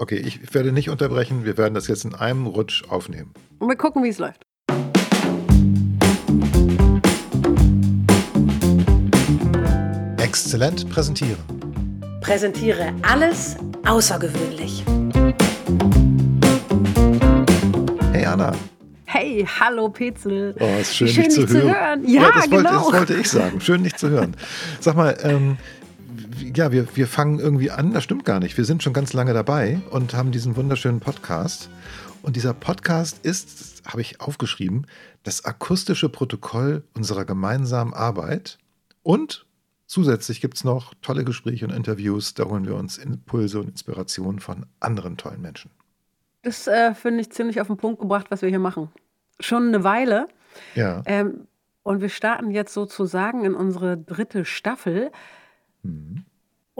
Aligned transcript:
Okay, 0.00 0.16
ich 0.16 0.54
werde 0.54 0.72
nicht 0.72 0.88
unterbrechen. 0.88 1.44
Wir 1.44 1.58
werden 1.58 1.74
das 1.74 1.86
jetzt 1.86 2.06
in 2.06 2.14
einem 2.14 2.46
Rutsch 2.46 2.84
aufnehmen. 2.88 3.34
Und 3.58 3.68
wir 3.68 3.76
gucken, 3.76 4.02
wie 4.02 4.08
es 4.08 4.18
läuft. 4.18 4.46
Exzellent 10.16 10.88
präsentieren. 10.88 11.36
Präsentiere 12.22 12.94
alles 13.02 13.58
außergewöhnlich. 13.86 14.84
Hey 18.12 18.24
Anna. 18.24 18.52
Hey, 19.04 19.46
hallo 19.60 19.90
Petzel. 19.90 20.54
Oh, 20.60 20.80
ist 20.80 20.96
schön, 20.96 21.08
schön 21.08 21.24
dich 21.24 21.34
zu 21.34 21.40
dich 21.44 21.50
hören. 21.56 21.62
zu 21.62 21.78
hören. 21.78 22.08
Ja, 22.08 22.30
das, 22.32 22.50
wollte, 22.50 22.56
genau. 22.56 22.90
das 22.90 23.00
wollte 23.00 23.14
ich 23.16 23.28
sagen. 23.28 23.60
Schön, 23.60 23.84
dich 23.84 23.96
zu 23.96 24.08
hören. 24.08 24.34
Sag 24.80 24.96
mal, 24.96 25.18
ähm, 25.24 25.58
ja, 26.40 26.72
wir, 26.72 26.96
wir 26.96 27.06
fangen 27.06 27.38
irgendwie 27.38 27.70
an. 27.70 27.92
Das 27.92 28.04
stimmt 28.04 28.24
gar 28.24 28.40
nicht. 28.40 28.56
Wir 28.56 28.64
sind 28.64 28.82
schon 28.82 28.92
ganz 28.92 29.12
lange 29.12 29.32
dabei 29.32 29.80
und 29.90 30.14
haben 30.14 30.32
diesen 30.32 30.56
wunderschönen 30.56 31.00
Podcast. 31.00 31.70
Und 32.22 32.36
dieser 32.36 32.54
Podcast 32.54 33.24
ist, 33.24 33.82
habe 33.86 34.00
ich 34.00 34.20
aufgeschrieben, 34.20 34.86
das 35.22 35.44
akustische 35.44 36.08
Protokoll 36.08 36.84
unserer 36.94 37.24
gemeinsamen 37.24 37.94
Arbeit. 37.94 38.58
Und 39.02 39.46
zusätzlich 39.86 40.40
gibt 40.40 40.56
es 40.56 40.64
noch 40.64 40.94
tolle 41.02 41.24
Gespräche 41.24 41.66
und 41.66 41.72
Interviews. 41.72 42.34
Da 42.34 42.44
holen 42.44 42.66
wir 42.66 42.74
uns 42.74 42.98
Impulse 42.98 43.60
und 43.60 43.68
Inspirationen 43.68 44.40
von 44.40 44.66
anderen 44.80 45.16
tollen 45.16 45.40
Menschen. 45.40 45.70
Das 46.42 46.66
äh, 46.66 46.94
finde 46.94 47.20
ich 47.20 47.30
ziemlich 47.30 47.60
auf 47.60 47.66
den 47.66 47.76
Punkt 47.76 48.00
gebracht, 48.00 48.26
was 48.30 48.42
wir 48.42 48.48
hier 48.48 48.58
machen. 48.58 48.90
Schon 49.40 49.68
eine 49.68 49.84
Weile. 49.84 50.28
Ja. 50.74 51.02
Ähm, 51.06 51.46
und 51.82 52.00
wir 52.02 52.08
starten 52.08 52.50
jetzt 52.50 52.74
sozusagen 52.74 53.44
in 53.44 53.54
unsere 53.54 53.96
dritte 53.96 54.44
Staffel 54.44 55.10
Mhm. 55.82 56.24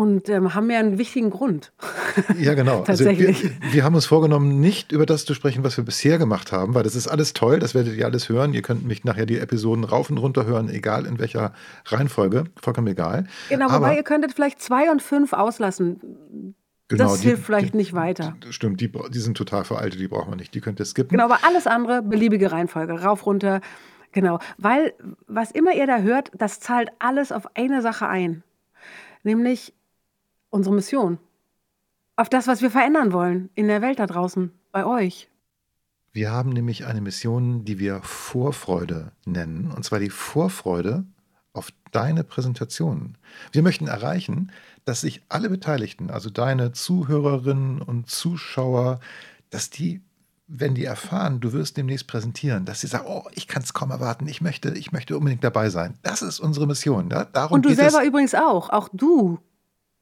Und 0.00 0.30
ähm, 0.30 0.54
haben 0.54 0.70
ja 0.70 0.78
einen 0.78 0.96
wichtigen 0.96 1.28
Grund. 1.30 1.72
Ja, 2.38 2.54
genau. 2.54 2.82
Tatsächlich. 2.82 3.28
Also 3.44 3.50
wir, 3.60 3.72
wir 3.72 3.84
haben 3.84 3.94
uns 3.94 4.06
vorgenommen, 4.06 4.58
nicht 4.60 4.90
über 4.92 5.06
das 5.06 5.24
zu 5.26 5.34
sprechen, 5.34 5.62
was 5.62 5.76
wir 5.76 5.84
bisher 5.84 6.18
gemacht 6.18 6.50
haben, 6.52 6.74
weil 6.74 6.82
das 6.82 6.96
ist 6.96 7.06
alles 7.06 7.34
toll, 7.34 7.60
das 7.60 7.72
werdet 7.74 7.94
ihr 7.96 8.04
alles 8.04 8.28
hören. 8.28 8.52
Ihr 8.52 8.62
könnt 8.62 8.84
mich 8.84 9.04
nachher 9.04 9.26
die 9.26 9.38
Episoden 9.38 9.84
rauf 9.84 10.10
und 10.10 10.18
runter 10.18 10.44
hören, 10.46 10.68
egal 10.70 11.06
in 11.06 11.18
welcher 11.20 11.52
Reihenfolge, 11.86 12.44
vollkommen 12.60 12.88
egal. 12.88 13.26
Genau, 13.48 13.66
Aber- 13.66 13.76
wobei 13.86 13.96
ihr 13.96 14.02
könntet 14.02 14.32
vielleicht 14.32 14.60
zwei 14.60 14.90
und 14.90 15.02
fünf 15.02 15.32
auslassen. 15.34 16.54
Genau, 16.88 17.04
das 17.04 17.20
die- 17.20 17.28
hilft 17.28 17.44
vielleicht 17.44 17.74
die- 17.74 17.76
nicht 17.76 17.92
weiter. 17.92 18.34
Stimmt, 18.50 18.80
die, 18.80 18.90
die 18.90 19.18
sind 19.20 19.36
total 19.36 19.64
veraltet, 19.64 20.00
die 20.00 20.08
brauchen 20.08 20.32
wir 20.32 20.36
nicht, 20.36 20.52
die 20.54 20.60
könnt 20.60 20.80
ihr 20.80 20.86
skippen. 20.86 21.10
Genau, 21.16 21.26
aber 21.26 21.38
alles 21.46 21.66
andere, 21.68 22.02
beliebige 22.02 22.50
Reihenfolge, 22.50 22.94
rauf, 23.02 23.24
runter. 23.26 23.60
Genau, 24.10 24.40
weil 24.58 24.94
was 25.28 25.52
immer 25.52 25.74
ihr 25.76 25.86
da 25.86 25.98
hört, 25.98 26.32
das 26.36 26.58
zahlt 26.58 26.90
alles 26.98 27.30
auf 27.30 27.44
eine 27.56 27.82
Sache 27.82 28.08
ein. 28.08 28.42
Nämlich 29.22 29.74
unsere 30.50 30.74
Mission. 30.74 31.18
Auf 32.16 32.28
das, 32.28 32.46
was 32.46 32.60
wir 32.60 32.70
verändern 32.70 33.12
wollen 33.12 33.48
in 33.54 33.66
der 33.68 33.80
Welt 33.80 33.98
da 33.98 34.06
draußen, 34.06 34.52
bei 34.72 34.84
euch. 34.84 35.28
Wir 36.12 36.30
haben 36.32 36.50
nämlich 36.50 36.86
eine 36.86 37.00
Mission, 37.00 37.64
die 37.64 37.78
wir 37.78 38.02
Vorfreude 38.02 39.12
nennen, 39.24 39.70
und 39.70 39.84
zwar 39.84 40.00
die 40.00 40.10
Vorfreude 40.10 41.04
auf 41.52 41.70
deine 41.92 42.24
Präsentationen. 42.24 43.16
Wir 43.52 43.62
möchten 43.62 43.86
erreichen, 43.86 44.52
dass 44.84 45.00
sich 45.00 45.22
alle 45.28 45.48
Beteiligten, 45.48 46.10
also 46.10 46.30
deine 46.30 46.72
Zuhörerinnen 46.72 47.80
und 47.82 48.08
Zuschauer, 48.08 49.00
dass 49.50 49.70
die, 49.70 50.02
wenn 50.46 50.74
die 50.74 50.84
erfahren, 50.84 51.40
du 51.40 51.52
wirst 51.52 51.76
demnächst 51.76 52.06
präsentieren, 52.06 52.64
dass 52.64 52.80
sie 52.80 52.86
sagen, 52.86 53.06
oh, 53.08 53.24
ich 53.32 53.46
kann 53.48 53.62
es 53.62 53.72
kaum 53.72 53.90
erwarten, 53.90 54.26
ich 54.26 54.40
möchte, 54.40 54.70
ich 54.70 54.92
möchte 54.92 55.16
unbedingt 55.16 55.44
dabei 55.44 55.70
sein. 55.70 55.94
Das 56.02 56.22
ist 56.22 56.40
unsere 56.40 56.66
Mission. 56.66 57.08
Ja? 57.10 57.24
Darum 57.24 57.56
Und 57.56 57.64
du 57.64 57.74
selber 57.74 58.02
es. 58.02 58.06
übrigens 58.08 58.34
auch. 58.34 58.70
Auch 58.70 58.88
du 58.92 59.38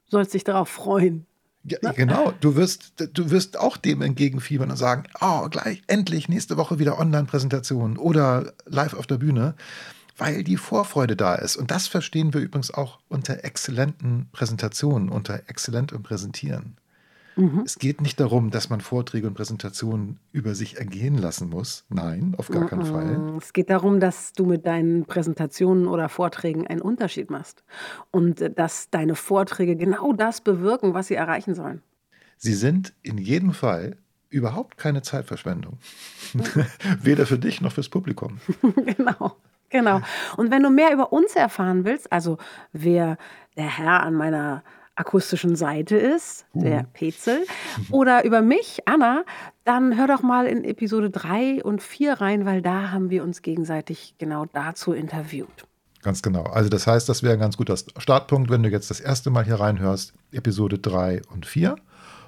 sollst 0.09 0.35
dich 0.35 0.45
darauf 0.45 0.69
freuen. 0.69 1.27
Ja, 1.65 1.93
genau, 1.93 2.33
du 2.41 2.57
wirst, 2.57 2.95
du 3.13 3.31
wirst 3.31 3.59
auch 3.59 3.77
dem 3.77 4.01
entgegenfiebern 4.01 4.71
und 4.71 4.77
sagen, 4.77 5.05
oh, 5.21 5.49
gleich, 5.49 5.83
endlich, 5.87 6.29
nächste 6.29 6.57
Woche 6.57 6.79
wieder 6.79 6.99
Online-Präsentation 6.99 7.99
oder 7.99 8.53
live 8.65 8.95
auf 8.95 9.07
der 9.07 9.19
Bühne, 9.19 9.55
weil 10.17 10.45
die 10.45 10.57
Vorfreude 10.57 11.17
da 11.17 11.35
ist. 11.35 11.57
Und 11.57 11.71
das 11.71 11.87
verstehen 11.87 12.33
wir 12.33 12.41
übrigens 12.41 12.73
auch 12.73 13.01
unter 13.09 13.45
exzellenten 13.45 14.29
Präsentationen, 14.33 15.09
unter 15.11 15.43
exzellentem 15.49 16.03
Präsentieren. 16.03 16.77
Mhm. 17.39 17.63
Es 17.65 17.79
geht 17.79 18.01
nicht 18.01 18.19
darum, 18.19 18.51
dass 18.51 18.69
man 18.69 18.81
Vorträge 18.81 19.29
und 19.29 19.35
Präsentationen 19.35 20.19
über 20.33 20.57
sich 20.57 20.77
ergehen 20.79 21.17
lassen 21.17 21.49
muss. 21.49 21.85
Nein, 21.89 22.35
auf 22.37 22.49
gar 22.49 22.67
keinen 22.67 22.85
Fall. 22.85 23.17
Mm, 23.17 23.39
Es 23.39 23.53
geht 23.53 23.71
darum, 23.71 24.01
dass 24.01 24.33
du 24.33 24.45
mit 24.45 24.67
deinen 24.67 25.05
Präsentationen 25.05 25.87
oder 25.87 26.09
Vorträgen 26.09 26.67
einen 26.67 26.81
Unterschied 26.81 27.31
machst. 27.31 27.63
Und 28.11 28.41
äh, 28.41 28.51
dass 28.51 28.91
deine 28.91 29.15
Vorträge 29.15 29.77
genau 29.77 30.13
das 30.13 30.41
bewirken, 30.41 30.95
was 30.95 31.07
sie 31.07 31.15
erreichen 31.15 31.55
sollen. 31.55 31.81
Sie 32.39 32.55
sind 32.55 32.93
in 33.03 33.19
jedem 33.19 33.53
Fall 33.53 33.97
überhaupt 34.31 34.77
keine 34.77 35.03
Zeitverschwendung. 35.03 35.79
Weder 37.03 37.25
für 37.25 37.39
dich 37.39 37.61
noch 37.61 37.73
fürs 37.73 37.89
Publikum. 37.89 38.39
genau. 38.97 39.37
Genau. 39.71 40.01
Und 40.37 40.51
wenn 40.51 40.63
du 40.63 40.71
mehr 40.71 40.93
über 40.93 41.13
uns 41.13 41.37
erfahren 41.37 41.85
willst, 41.85 42.11
also 42.11 42.39
wer 42.73 43.17
der 43.57 43.79
Herr 43.79 44.03
an 44.03 44.15
meiner 44.15 44.63
akustischen 44.99 45.57
Seite 45.57 45.97
ist, 45.97 46.47
der 46.55 46.85
Petzel, 46.93 47.45
oder 47.91 48.25
über 48.25 48.43
mich, 48.43 48.81
Anna, 48.87 49.25
dann 49.65 49.97
hör 49.97 50.07
doch 50.07 50.23
mal 50.23 50.47
in 50.47 50.65
Episode 50.65 51.11
3 51.11 51.63
und 51.63 51.83
4 51.83 52.15
rein, 52.15 52.45
weil 52.45 52.63
da 52.63 52.91
haben 52.91 53.11
wir 53.11 53.23
uns 53.23 53.43
gegenseitig 53.43 54.15
genau 54.19 54.47
dazu 54.53 54.93
interviewt. 54.93 55.67
Ganz 56.03 56.23
genau. 56.23 56.45
Also 56.45 56.69
das 56.69 56.87
heißt, 56.87 57.09
das 57.09 57.23
wäre 57.23 57.35
ein 57.35 57.41
ganz 57.41 57.57
guter 57.57 57.77
Startpunkt, 57.77 58.51
wenn 58.51 58.63
du 58.63 58.71
jetzt 58.71 58.91
das 58.91 59.01
erste 59.01 59.31
Mal 59.31 59.45
hier 59.45 59.61
reinhörst, 59.61 60.15
Episode 60.33 60.79
3 60.79 61.23
und 61.33 61.47
4. 61.47 61.77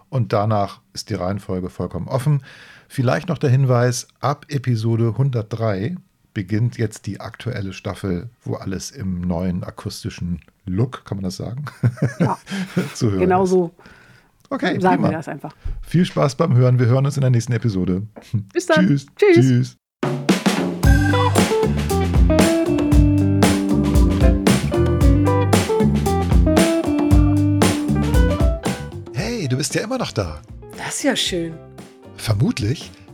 Und 0.09 0.33
danach 0.33 0.81
ist 0.93 1.09
die 1.09 1.15
Reihenfolge 1.15 1.71
vollkommen 1.71 2.09
offen. 2.09 2.43
Vielleicht 2.89 3.29
noch 3.29 3.39
der 3.39 3.51
Hinweis, 3.51 4.09
ab 4.19 4.47
Episode 4.49 5.09
103 5.09 5.97
beginnt 6.35 6.79
jetzt 6.79 7.07
die 7.07 7.21
aktuelle 7.21 7.73
Staffel, 7.73 8.31
wo 8.43 8.55
alles 8.55 8.91
im 8.91 9.21
neuen 9.21 9.65
akustischen 9.65 10.41
Look, 10.67 11.05
kann 11.05 11.17
man 11.17 11.25
das 11.25 11.37
sagen, 11.37 11.65
Ja, 12.19 12.39
zu 12.95 13.11
hören 13.11 13.21
genau 13.21 13.45
ist. 13.45 13.51
so 13.51 13.75
Okay, 14.53 14.81
sagen 14.81 15.01
wir 15.03 15.09
prima. 15.09 15.19
das 15.19 15.29
einfach. 15.29 15.55
Viel 15.81 16.05
Spaß 16.05 16.35
beim 16.35 16.57
Hören. 16.57 16.81
Wir 16.81 16.87
hören 16.87 17.07
uns 17.07 17.17
in 17.17 17.21
der 17.21 17.31
nächsten 17.31 17.53
Episode. 17.53 18.03
Bis 18.53 18.67
dann. 18.67 18.85
Tschüss. 18.87 19.07
Tschüss. 19.17 19.37
Tschüss. 19.47 19.77
Hey, 29.15 29.47
du 29.49 29.57
bist 29.57 29.75
ja 29.75 29.83
immer 29.83 29.99
noch 29.99 30.13
da. 30.13 30.41
Das 30.77 30.97
ist 30.97 31.03
ja 31.05 31.17
schön. 31.17 31.55
Vermutlich 32.17 32.91